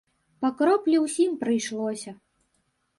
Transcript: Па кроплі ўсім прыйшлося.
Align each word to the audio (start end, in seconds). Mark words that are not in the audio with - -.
Па 0.45 0.49
кроплі 0.61 1.03
ўсім 1.05 1.37
прыйшлося. 1.45 2.19